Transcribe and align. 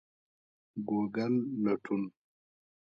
ګوګل 0.87 1.33
لټون 1.63 2.03